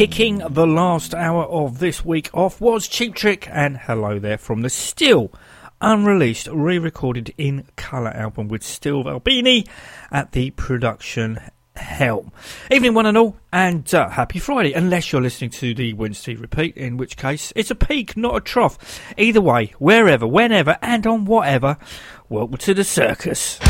[0.00, 4.62] Kicking the last hour of this week off was Cheap Trick and Hello There from
[4.62, 5.30] the still
[5.82, 9.66] unreleased, re recorded in colour album with Steve Albini
[10.10, 11.38] at the production
[11.76, 12.32] helm.
[12.70, 16.78] Evening, one and all, and uh, happy Friday, unless you're listening to the Wednesday repeat,
[16.78, 18.78] in which case it's a peak, not a trough.
[19.18, 21.76] Either way, wherever, whenever, and on whatever,
[22.30, 23.60] welcome to the circus.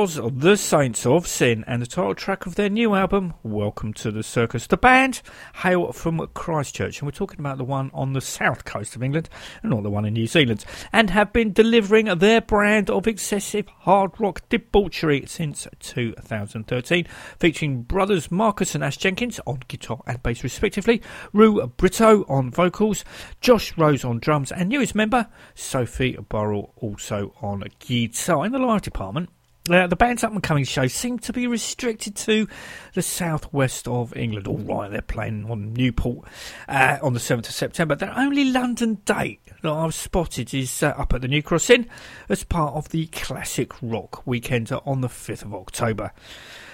[0.00, 4.12] Was The Saints of Sin and the title track of their new album, Welcome to
[4.12, 4.68] the Circus.
[4.68, 5.22] The band
[5.56, 9.28] hail from Christchurch, and we're talking about the one on the south coast of England
[9.60, 13.66] and not the one in New Zealand, and have been delivering their brand of excessive
[13.80, 17.04] hard rock debauchery since 2013,
[17.40, 21.02] featuring brothers Marcus and Ash Jenkins on guitar and bass respectively,
[21.32, 23.04] Rue Brito on vocals,
[23.40, 28.46] Josh Rose on drums, and newest member, Sophie Burrell also on guitar.
[28.46, 29.30] In the live department,
[29.70, 32.46] uh, the band's up and coming shows seem to be restricted to
[32.94, 34.46] the southwest of England.
[34.46, 36.26] All right, they're playing on Newport
[36.68, 37.94] uh, on the 7th of September.
[37.94, 41.86] Their only London date that I've spotted is uh, up at the New Cross Inn
[42.28, 46.12] as part of the Classic Rock weekend on the 5th of October.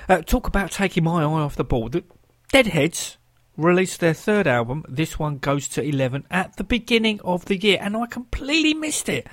[0.08, 1.88] Uh, talk about taking my eye off the ball.
[1.88, 2.04] The
[2.52, 3.16] Deadheads
[3.56, 4.84] released their third album.
[4.88, 9.08] This one goes to 11 at the beginning of the year, and I completely missed
[9.08, 9.26] it.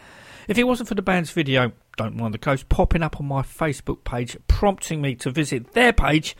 [0.51, 3.41] If it wasn't for the band's video, Don't Mind the Coast, popping up on my
[3.41, 6.35] Facebook page, prompting me to visit their page,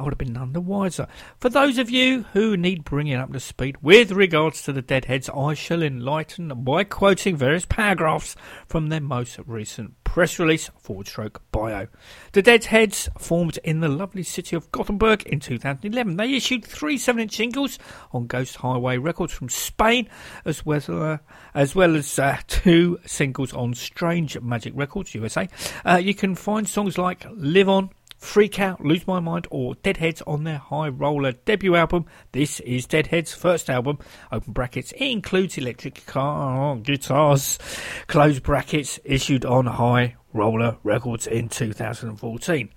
[0.00, 1.06] I would have been none the wiser.
[1.38, 5.28] For those of you who need bringing up to speed with regards to the Deadheads,
[5.28, 8.34] I shall enlighten by quoting various paragraphs
[8.66, 11.86] from their most recent press release forward stroke bio.
[12.32, 16.16] The Deadheads formed in the lovely city of Gothenburg in 2011.
[16.16, 17.78] They issued three 7 inch singles
[18.12, 20.08] on Ghost Highway Records from Spain,
[20.44, 21.18] as well, uh,
[21.54, 25.46] as, well as uh, two singles on Strange Magic Records, USA.
[25.84, 27.90] Uh, you can find songs like Live On,
[28.20, 32.04] Freak Out, Lose My Mind, or Deadheads on their High Roller debut album.
[32.32, 33.98] This is Deadhead's first album.
[34.30, 34.92] Open brackets.
[34.92, 37.58] It includes electric guitar, guitars.
[38.06, 39.00] Close brackets.
[39.04, 42.68] Issued on High Roller Records in 2014.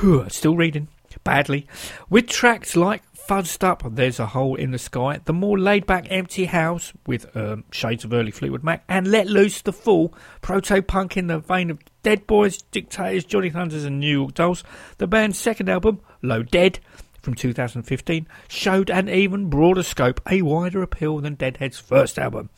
[0.00, 0.88] Whew, still reading.
[1.22, 1.66] Badly.
[2.08, 6.06] With tracks like Fuzzed Up, There's a Hole in the Sky, the more laid back
[6.10, 10.12] Empty House with um, shades of early Fleetwood Mac, and Let Loose the Fall,
[10.42, 14.62] proto punk in the vein of Dead Boys, Dictators, Johnny Thunders, and New York Dolls.
[14.98, 16.80] The band's second album, Loud Dead,
[17.22, 22.50] from 2015, showed an even broader scope, a wider appeal than Deadhead's first album.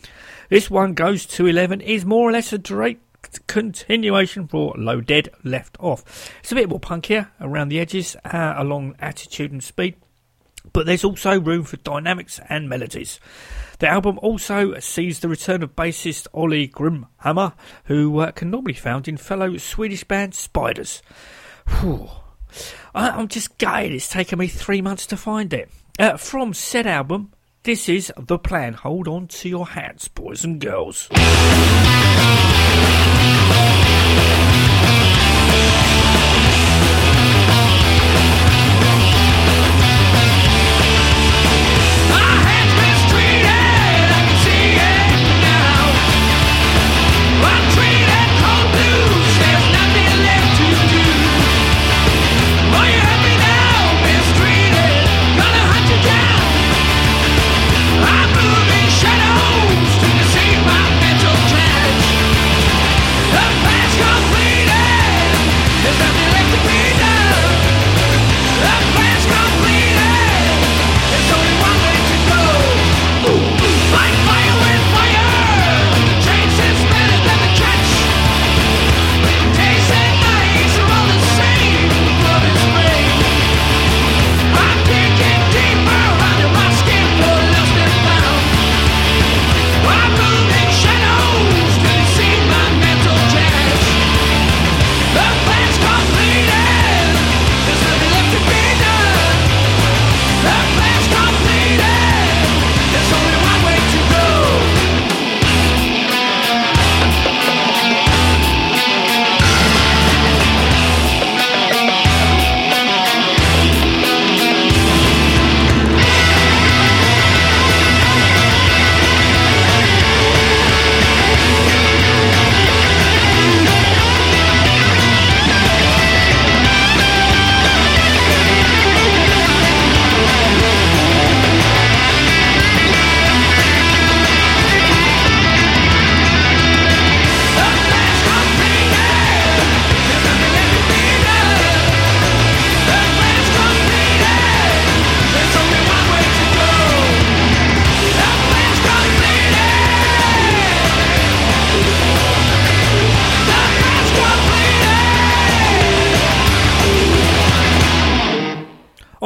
[0.49, 5.29] This one goes to 11, is more or less a direct continuation for Loud Dead
[5.45, 6.33] left off.
[6.41, 9.95] It's a bit more punkier around the edges, uh, along attitude and speed
[10.77, 13.19] but there's also room for dynamics and melodies.
[13.79, 17.55] The album also sees the return of bassist Ollie Griphammar,
[17.85, 21.01] who uh, can normally be found in fellow Swedish band Spiders.
[21.81, 22.11] Whew.
[22.95, 25.71] I, I'm just gutted it's taken me three months to find it.
[25.99, 28.75] Uh, from said album, this is The Plan.
[28.75, 31.09] Hold on to your hats, boys and girls.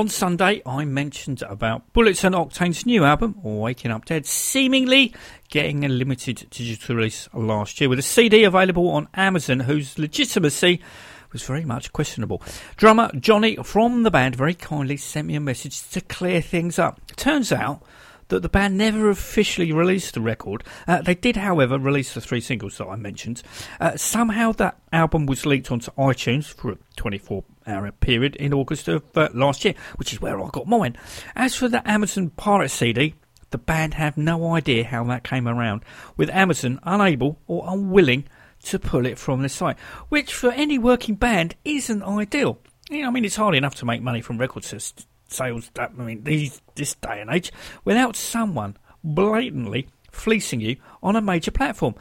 [0.00, 5.12] On Sunday, I mentioned about Bullets and Octane's new album, Waking Up Dead, seemingly
[5.50, 10.80] getting a limited digital release last year, with a CD available on Amazon, whose legitimacy
[11.35, 12.42] was very much questionable.
[12.78, 16.99] Drummer Johnny from the band very kindly sent me a message to clear things up.
[17.16, 17.83] Turns out
[18.28, 20.64] that the band never officially released the record.
[20.88, 23.42] Uh, they did, however, release the three singles that I mentioned.
[23.78, 28.89] Uh, somehow that album was leaked onto iTunes for a 24 hour period in August
[28.89, 30.97] of uh, last year, which is where I got mine.
[31.35, 33.15] As for the Amazon Pirate CD,
[33.50, 35.83] the band have no idea how that came around,
[36.17, 38.25] with Amazon unable or unwilling
[38.65, 42.59] to pull it from the site, which for any working band isn't ideal.
[42.91, 44.95] You know, I mean, it's hard enough to make money from record sales.
[45.39, 47.53] I mean, these this day and age,
[47.85, 51.95] without someone blatantly fleecing you on a major platform.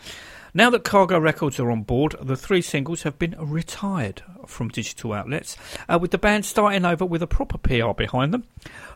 [0.53, 5.13] Now that Cargo Records are on board, the three singles have been retired from digital
[5.13, 5.55] outlets,
[5.87, 8.45] uh, with the band starting over with a proper PR behind them.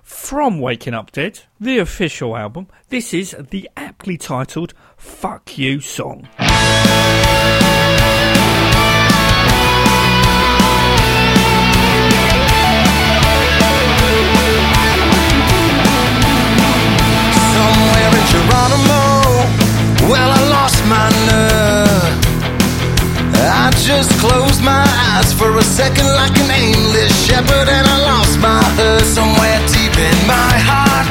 [0.01, 6.27] From Waking Up Dead, the official album, this is the aptly titled Fuck You song.
[18.33, 19.02] Geronimo.
[20.09, 22.15] Well, I lost my nerve.
[23.39, 24.83] I just closed my
[25.15, 29.95] eyes for a second like an aimless shepherd, and I lost my herd somewhere deep
[29.95, 31.07] in my heart.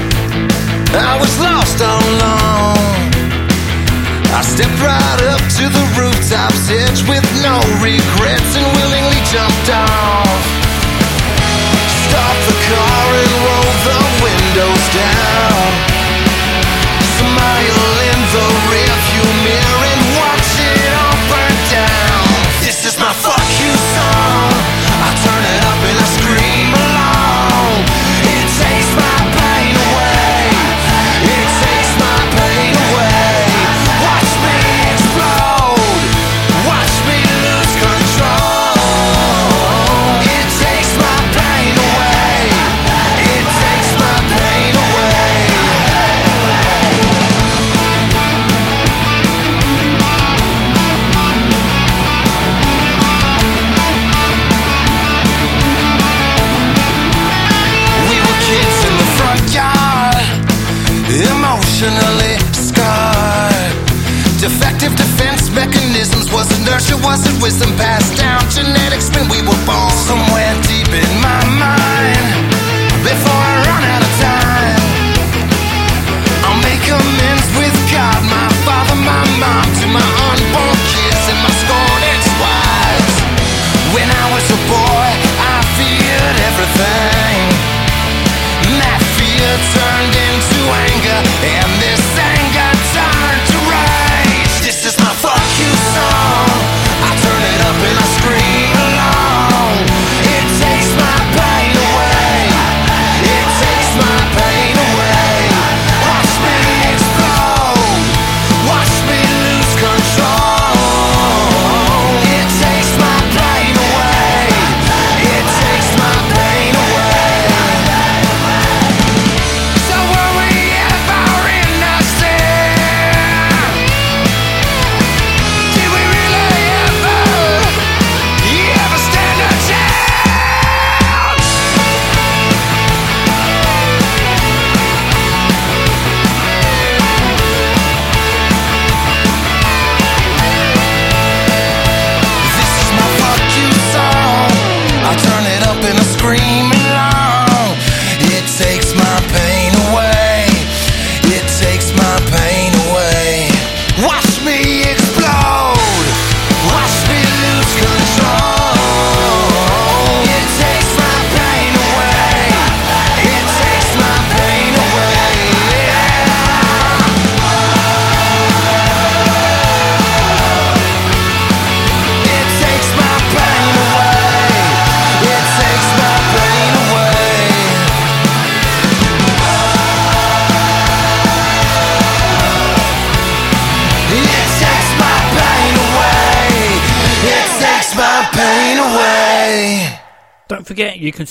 [0.92, 3.08] I was lost all alone.
[4.28, 10.42] I stepped right up to the rooftop's edge with no regrets and willingly jumped off.
[12.12, 15.64] Stop the car and roll the windows down.
[17.16, 17.91] Smile
[18.32, 19.81] the rearview mirror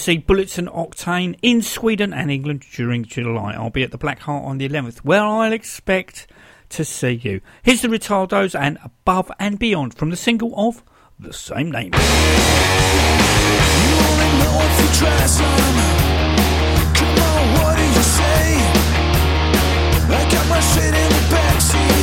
[0.02, 3.54] see Bullets and Octane in Sweden and England during July.
[3.54, 6.28] I'll be at the Black Heart on the 11th, where I'll expect
[6.70, 7.42] to see you.
[7.62, 10.84] Here's the Retardos and Above and Beyond from the single of
[11.20, 11.92] the same name.
[11.92, 12.02] Wasted
[14.02, 14.40] away, ain't
[21.12, 22.01] nothing believe.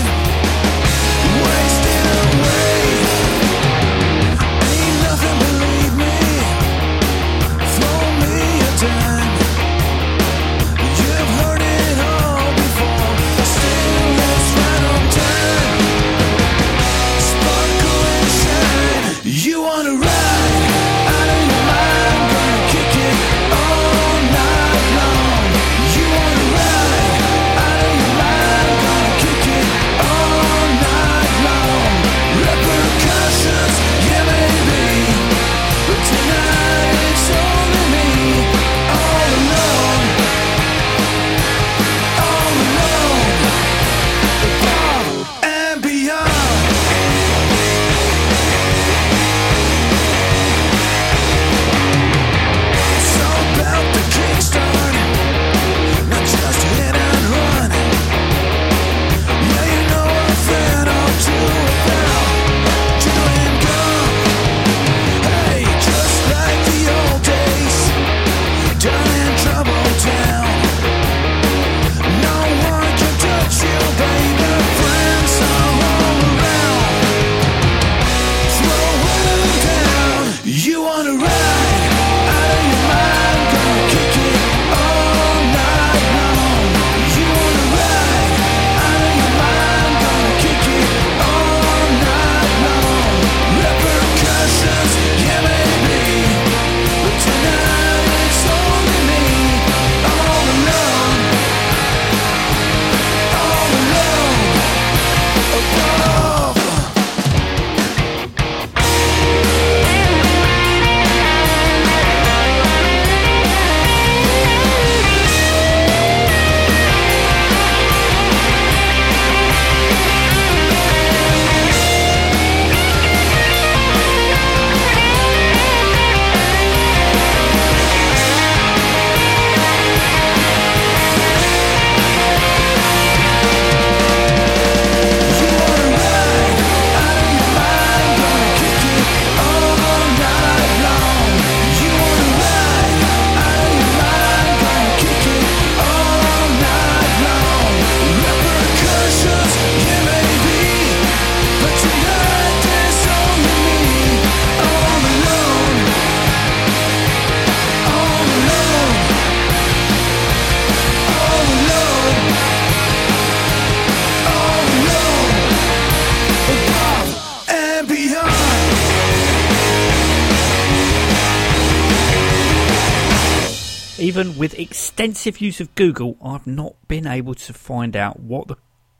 [174.38, 178.56] With extensive use of Google, I've not been able to find out what the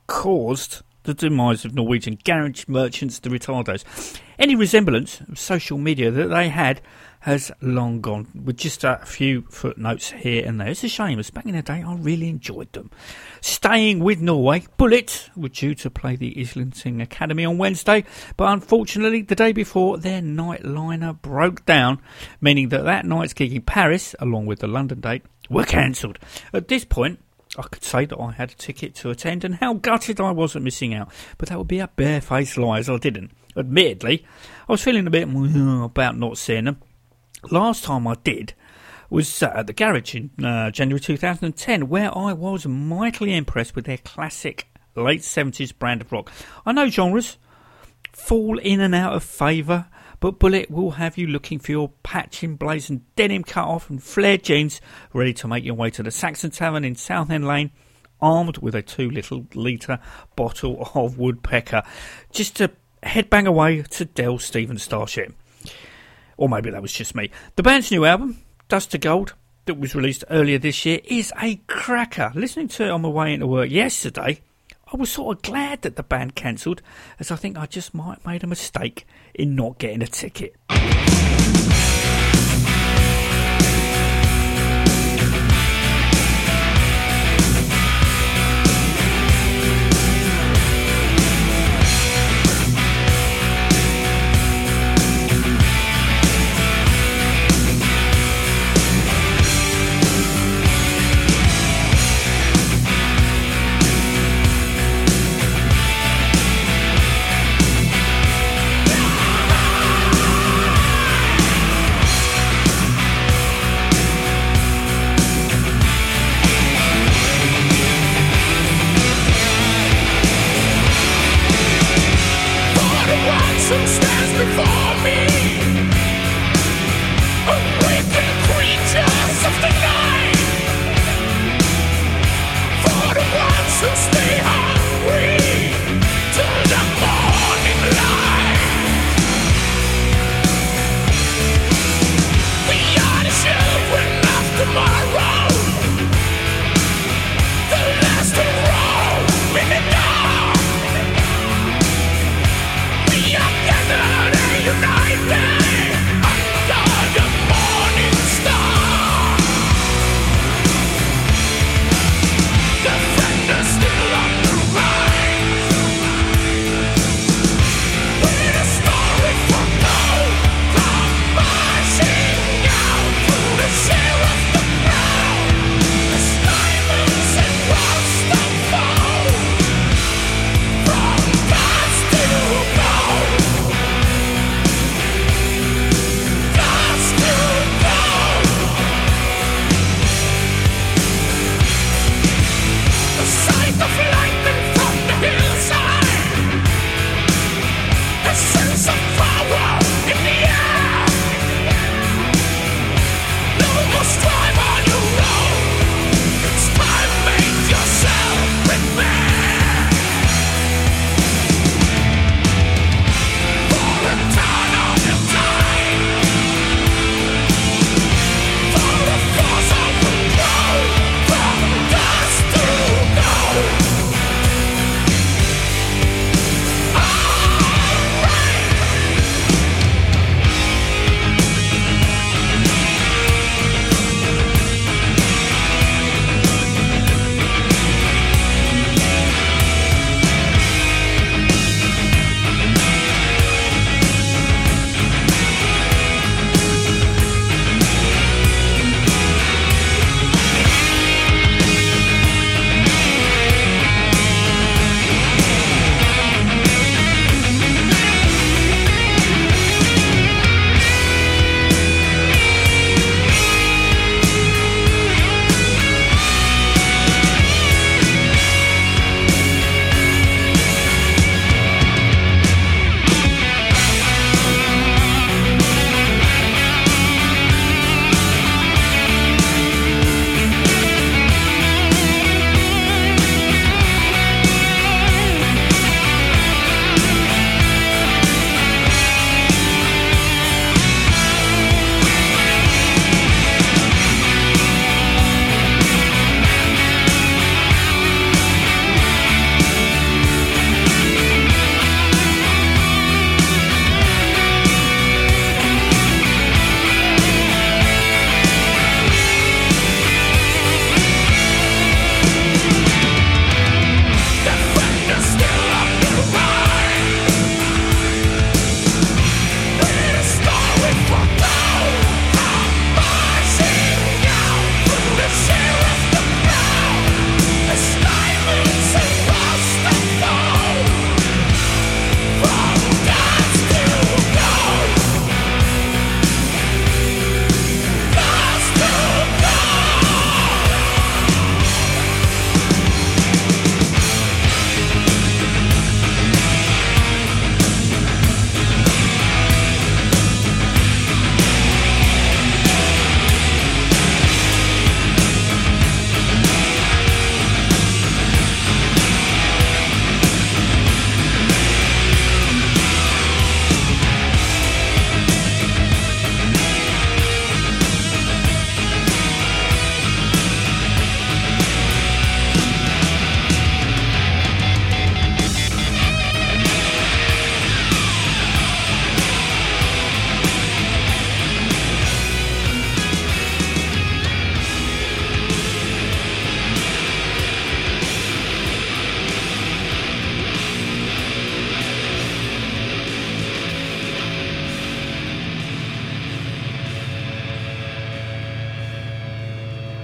[0.06, 4.20] caused the demise of Norwegian garage merchants, the retardos.
[4.38, 6.80] Any resemblance of social media that they had
[7.28, 10.68] has long gone, with just a few footnotes here and there.
[10.68, 12.90] It's a shame, as back in the day I really enjoyed them.
[13.42, 18.06] Staying with Norway, Bullet were due to play the Islington Academy on Wednesday,
[18.38, 22.00] but unfortunately the day before their night liner broke down,
[22.40, 26.18] meaning that that night's gig in Paris, along with the London date, were cancelled.
[26.54, 27.22] At this point,
[27.58, 30.56] I could say that I had a ticket to attend and how gutted I was
[30.56, 33.32] at missing out, but that would be a barefaced lie as I didn't.
[33.54, 34.24] Admittedly,
[34.66, 36.78] I was feeling a bit "Mm, about not seeing them.
[37.50, 38.54] Last time I did
[39.10, 43.86] was uh, at the garage in uh, January 2010, where I was mightily impressed with
[43.86, 46.30] their classic late 70s brand of rock.
[46.66, 47.38] I know genres
[48.12, 49.86] fall in and out of favour,
[50.18, 54.42] but Bullet will have you looking for your patching blazing denim cut off and flared
[54.42, 54.80] jeans,
[55.14, 57.70] ready to make your way to the Saxon Tavern in Southend Lane,
[58.20, 60.00] armed with a two little litre
[60.34, 61.84] bottle of Woodpecker,
[62.32, 62.72] just to
[63.04, 65.32] headbang away to Dell Stevens Starship.
[66.38, 67.30] Or maybe that was just me.
[67.56, 69.34] The band's new album, Dust to Gold,
[69.66, 72.32] that was released earlier this year, is a cracker.
[72.34, 74.40] Listening to it on my way into work yesterday,
[74.90, 76.80] I was sort of glad that the band cancelled,
[77.20, 80.56] as I think I just might have made a mistake in not getting a ticket.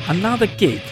[0.07, 0.83] Another gig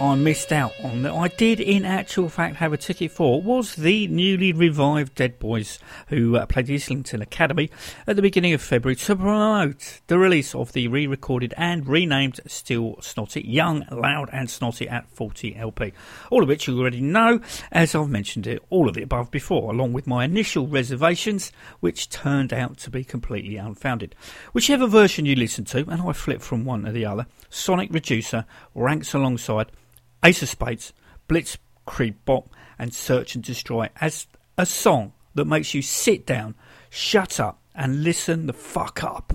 [0.00, 3.74] I missed out on that I did in actual fact have a ticket for was
[3.74, 7.68] the newly revived Dead Boys who uh, played the Islington Academy
[8.06, 12.96] at the beginning of February to promote the release of the re-recorded and renamed Still
[13.00, 15.92] Snotty Young, Loud and Snotty at 40 LP.
[16.30, 17.40] All of which you already know
[17.72, 22.08] as I've mentioned it all of the above before along with my initial reservations which
[22.08, 24.14] turned out to be completely unfounded.
[24.52, 28.44] Whichever version you listen to and I flip from one to the other Sonic Reducer
[28.76, 29.72] ranks alongside
[30.24, 30.92] Ace of Spades,
[31.28, 34.26] Blitzkrieg Bop, and Search and Destroy as
[34.56, 36.54] a song that makes you sit down,
[36.90, 39.32] shut up, and listen the fuck up.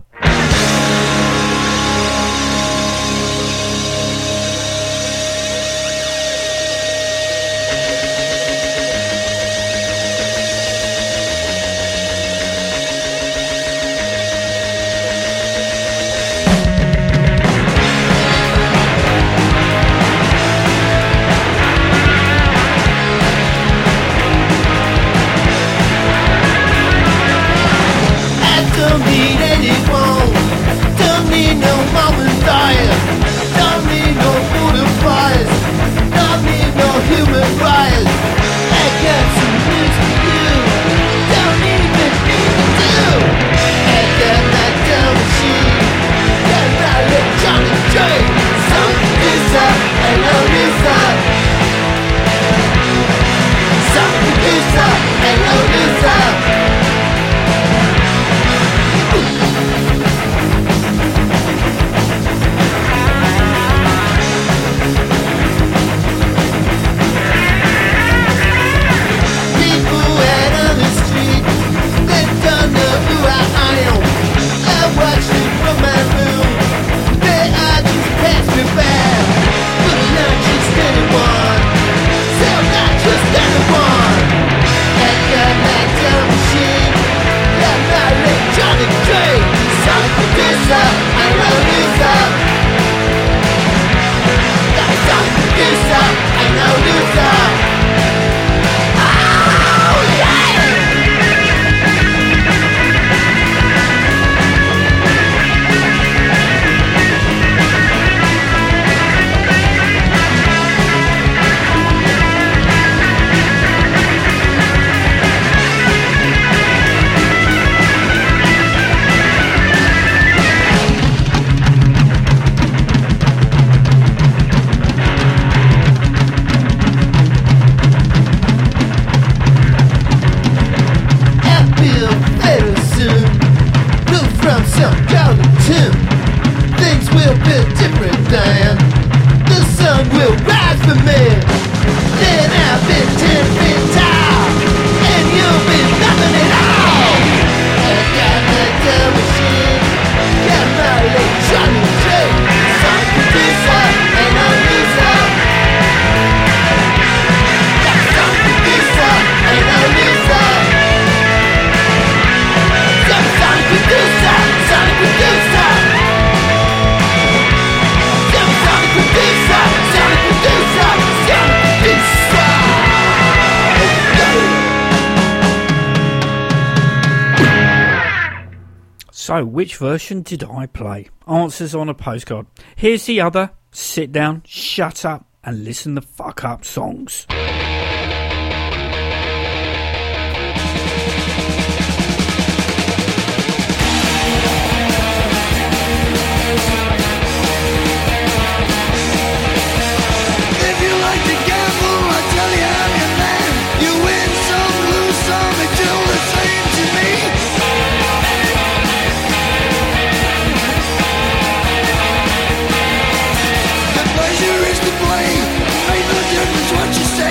[179.34, 181.08] So, which version did I play?
[181.28, 182.46] Answers on a postcard.
[182.76, 187.26] Here's the other sit down, shut up, and listen the fuck up songs.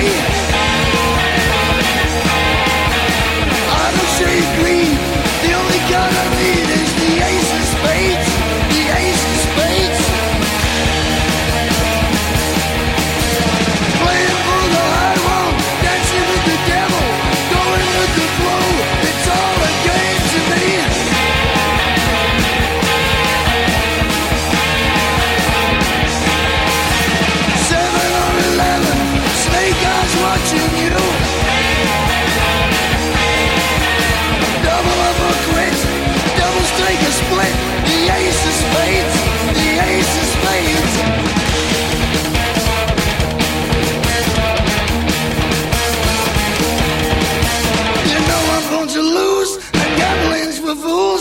[0.03, 0.32] What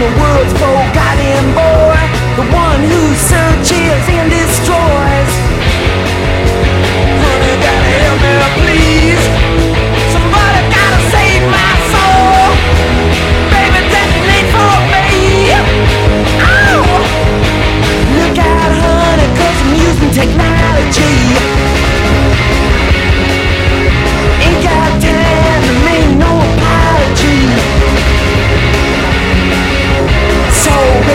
[0.00, 2.00] the world's forgotten boy,
[2.40, 5.32] the one who searches and destroys.
[7.20, 8.32] Honey, gotta help me,
[8.64, 9.22] please.
[10.08, 12.48] Somebody gotta save my soul.
[13.52, 15.52] Baby, that's made for me.
[16.48, 16.80] Oh!
[18.16, 21.59] Look out, honey, i I'm using technology.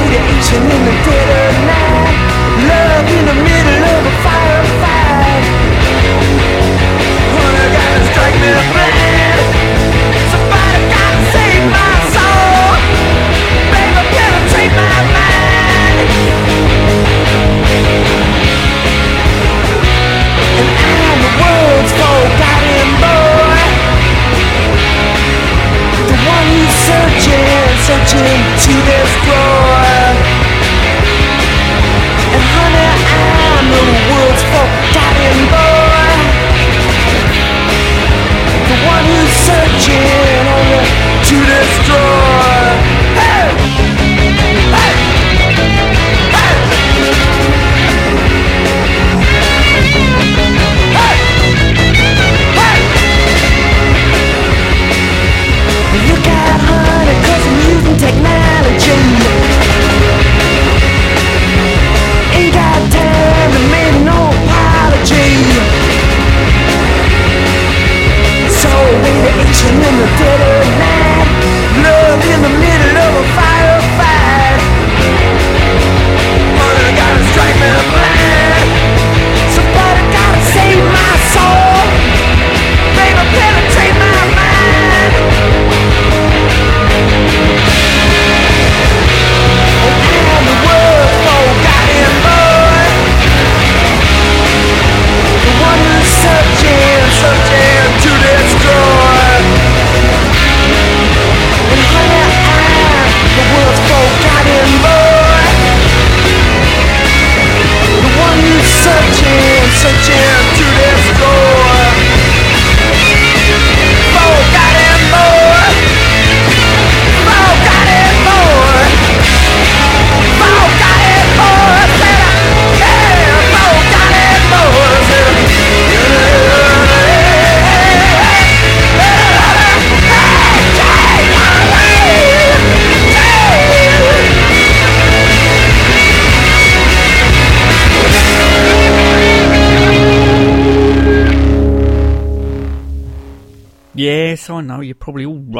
[0.05, 2.17] radiation in the dead of night
[2.69, 5.43] Love in the middle of a firefight
[7.33, 9.41] Hunter gotta strike me blind
[10.29, 12.77] Somebody gotta save my soul
[13.73, 16.09] Baby, penetrate my mind
[20.85, 23.57] And I'm the world's forgotten boy
[26.09, 27.49] The one who's searching,
[27.89, 29.74] searching to destroy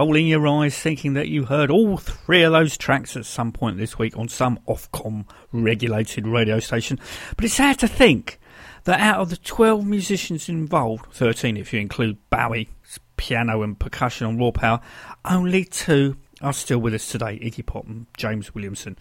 [0.06, 3.76] rolling your eyes thinking that you heard all three of those tracks at some point
[3.78, 7.00] this week on some Ofcom regulated radio station.
[7.36, 8.40] But it's sad to think
[8.84, 12.70] that out of the 12 musicians involved, 13 if you include Bowie,
[13.18, 14.80] piano and percussion on Raw Power,
[15.28, 19.00] only two are still with us today Iggy Pop and James Williamson.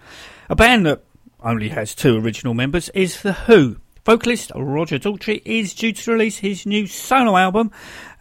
[0.48, 1.05] A band that
[1.40, 3.76] only has two original members is The Who.
[4.07, 7.70] Vocalist Roger Daltrey is due to release his new solo album,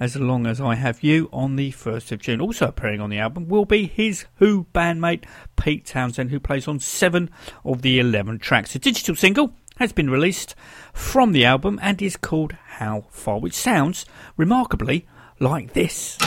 [0.03, 2.41] As Long As I Have You, on the 1st of June.
[2.41, 5.23] Also appearing on the album will be his Who bandmate
[5.55, 7.29] Pete Townshend, who plays on seven
[7.63, 8.75] of the 11 tracks.
[8.75, 10.55] A digital single has been released
[10.91, 15.07] from the album and is called How Far, which sounds remarkably
[15.39, 16.17] like this.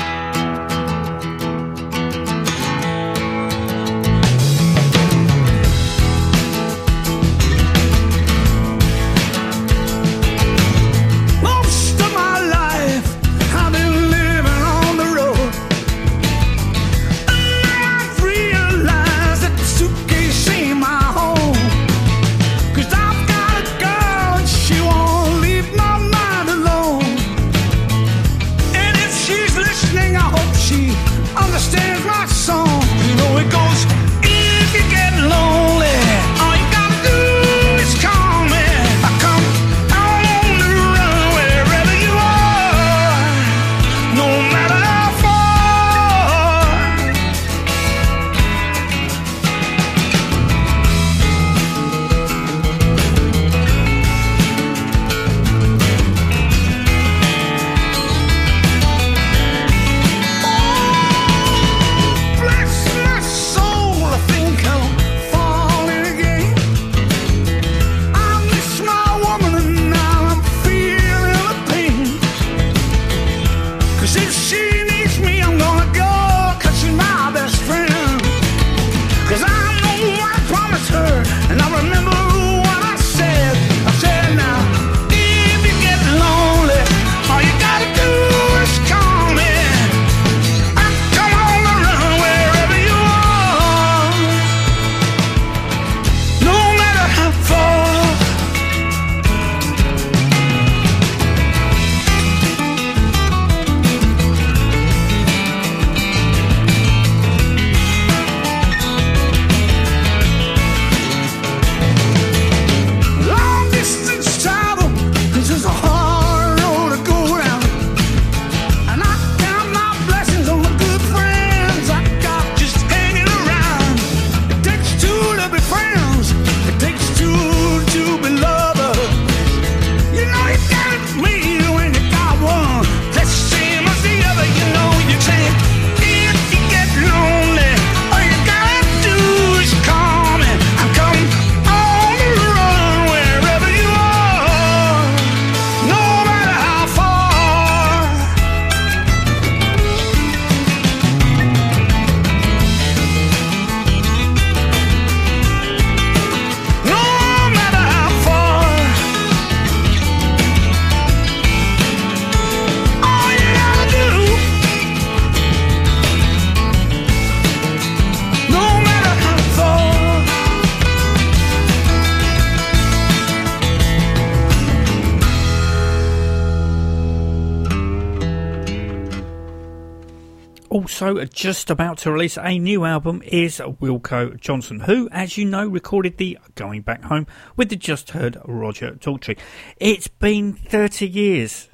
[181.06, 185.64] Also, just about to release a new album is Wilko Johnson, who, as you know,
[185.64, 189.38] recorded the Going Back Home with the just heard Roger Daltrey.
[189.76, 191.68] It's been 30 years,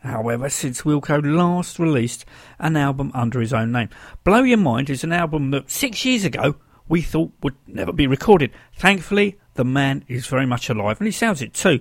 [0.00, 2.24] however, since Wilko last released
[2.58, 3.88] an album under his own name.
[4.24, 6.56] Blow Your Mind is an album that six years ago
[6.88, 8.50] we thought would never be recorded.
[8.74, 11.78] Thankfully, the man is very much alive and he sounds it too.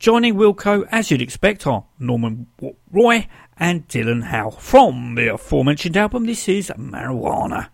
[0.00, 2.48] Joining Wilko, as you'd expect, are Norman
[2.90, 3.28] Roy
[3.60, 4.50] and Dylan Howe.
[4.50, 7.68] From the aforementioned album, this is Marijuana.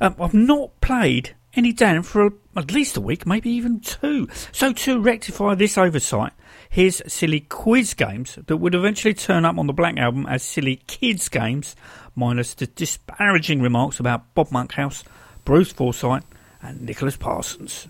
[0.00, 4.28] Um, I've not played any Damned for a, at least a week, maybe even two.
[4.52, 6.32] So to rectify this oversight,
[6.70, 10.76] here's silly quiz games that would eventually turn up on the Black Album as silly
[10.86, 11.74] kids games,
[12.14, 15.04] minus the disparaging remarks about Bob Monkhouse,
[15.44, 16.24] Bruce Forsyth,
[16.62, 17.88] and Nicholas Parsons.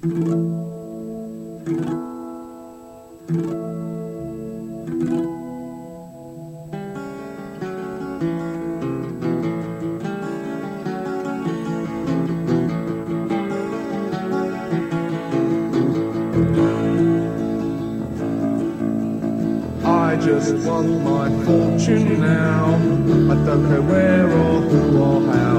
[20.21, 22.75] just want my fortune now.
[22.75, 25.59] I don't care where or who or how.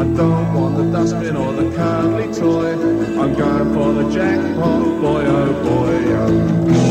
[0.00, 2.72] I don't want the dustbin or the cuddly toy.
[3.20, 6.89] I'm going for the jackpot, boy oh boy oh.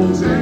[0.00, 0.39] frozen.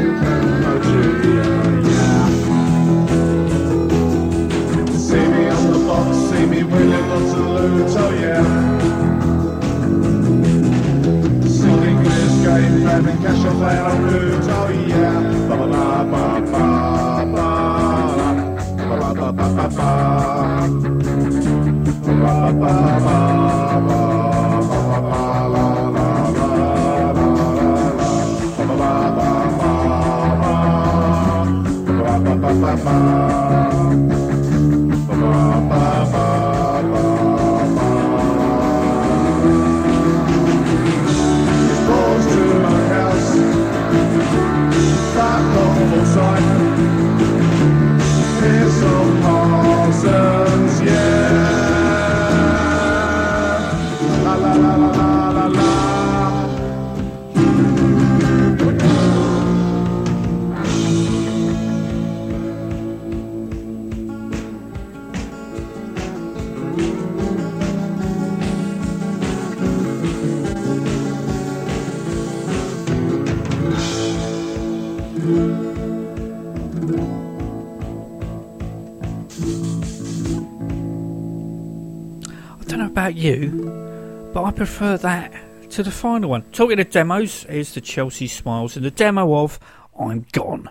[83.18, 85.32] you, but I prefer that
[85.70, 86.42] to the final one.
[86.52, 89.58] Talking of demos, here's the Chelsea Smiles and the demo of
[89.98, 90.68] I'm Gone.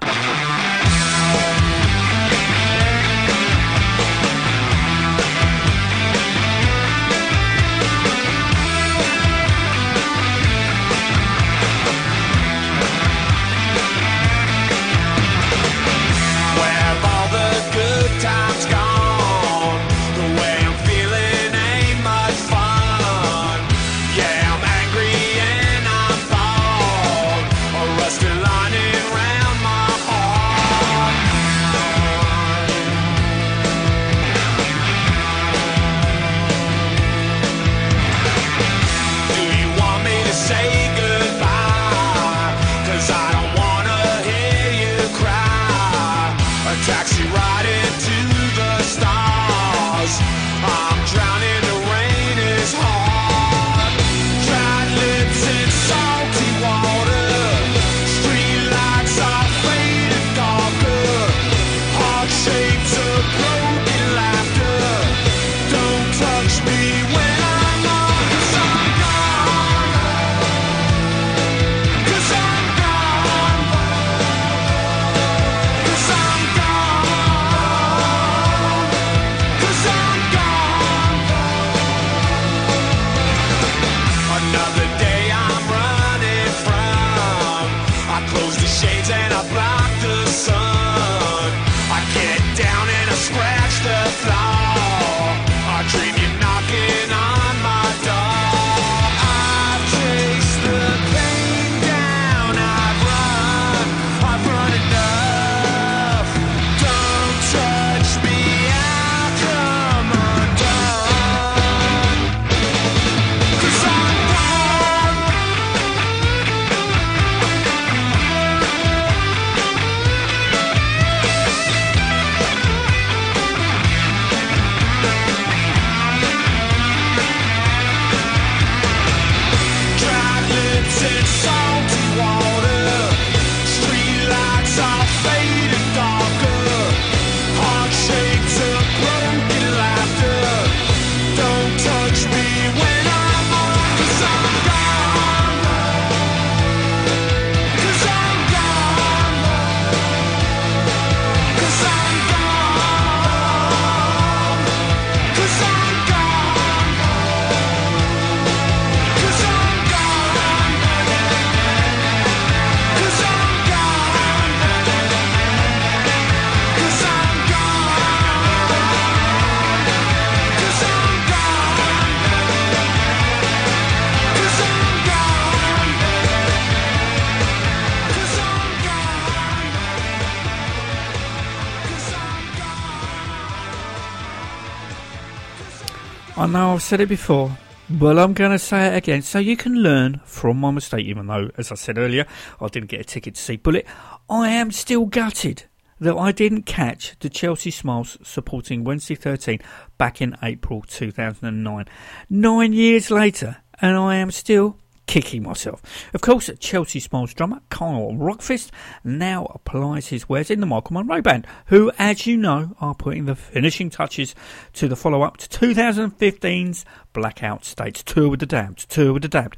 [186.48, 187.58] I know I've said it before,
[187.90, 191.28] but I'm going to say it again so you can learn from my mistake, even
[191.28, 192.26] though, as I said earlier,
[192.62, 193.86] I didn't get a ticket to see Bullet.
[194.30, 195.66] I am still gutted
[196.00, 199.60] that I didn't catch the Chelsea Smiles supporting Wednesday 13
[199.98, 201.86] back in April 2009.
[202.30, 204.78] Nine years later, and I am still
[205.08, 205.82] kicking myself.
[206.14, 208.70] Of course, Chelsea Smiles drummer Karl Rockfist
[209.04, 213.26] now applies his wares in the Michael Monroe Band, who, as you know, are putting
[213.26, 214.36] the finishing touches
[214.74, 218.78] to the follow up to 2015's Blackout States Tour with the Damned.
[218.78, 219.56] Tour with the Damned.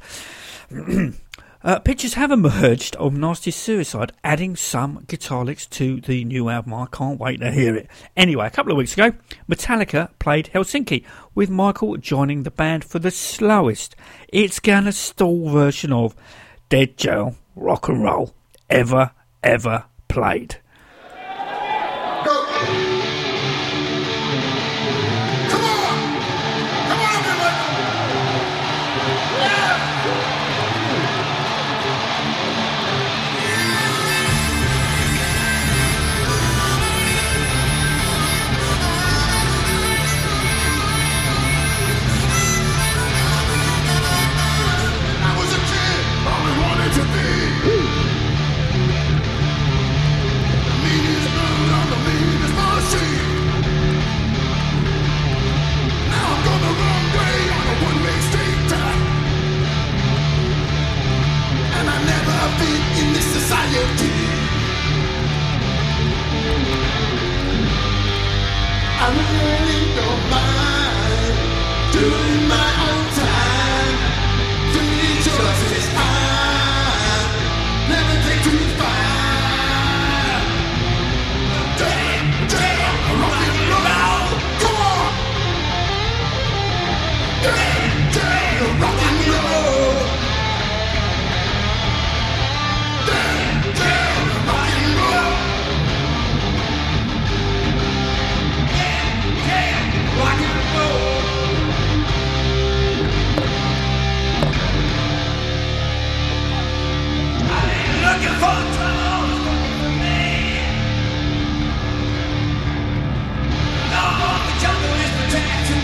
[1.62, 6.72] Uh, pictures have emerged of Nasty Suicide adding some guitar licks to the new album.
[6.72, 7.90] I can't wait to hear it.
[8.16, 9.12] Anyway, a couple of weeks ago,
[9.46, 11.04] Metallica played Helsinki,
[11.34, 13.94] with Michael joining the band for the slowest,
[14.28, 16.16] it's gonna stall version of
[16.70, 18.32] Dead Jail Rock and Roll
[18.70, 19.10] ever,
[19.42, 20.56] ever played.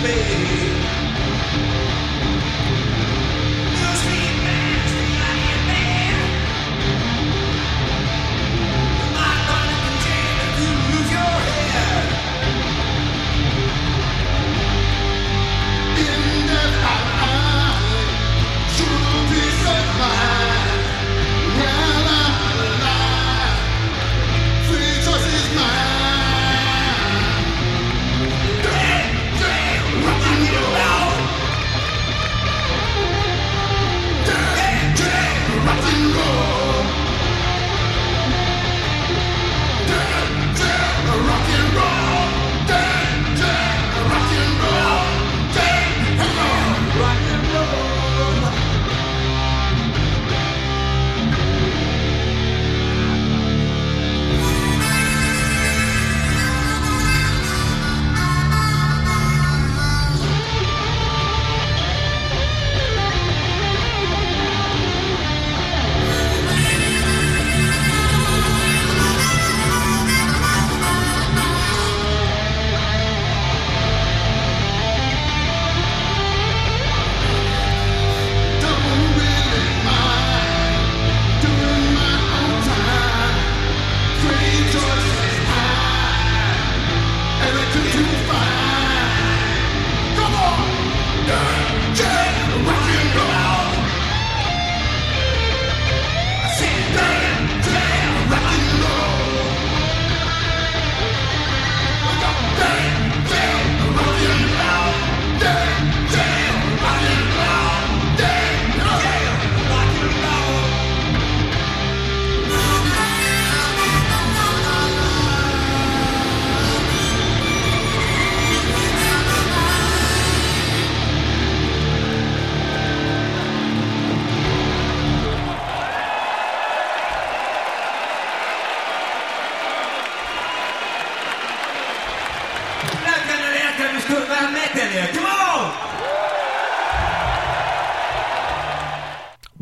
[0.06, 0.46] Protecting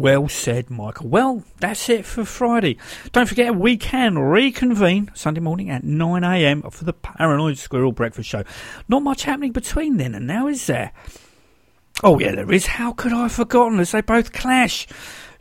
[0.05, 1.09] Well said, Michael.
[1.09, 2.77] Well, that's it for Friday.
[3.13, 8.45] Don't forget, we can reconvene Sunday morning at 9am for the Paranoid Squirrel Breakfast Show.
[8.87, 10.93] Not much happening between then and now, is there?
[12.03, 12.67] Oh, yeah, there is.
[12.67, 14.87] How could I have forgotten as they both clash?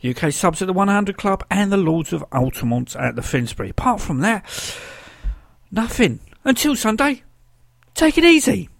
[0.02, 3.68] UK subs at the 100 Club and the Lords of Altamont at the Finsbury.
[3.68, 4.46] Apart from that,
[5.70, 6.20] nothing.
[6.42, 7.22] Until Sunday,
[7.92, 8.70] take it easy.